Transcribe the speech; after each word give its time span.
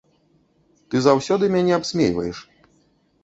Ты 0.93 1.01
заўсёды 1.07 1.49
мяне 1.55 1.73
абсмейваеш. 1.79 2.37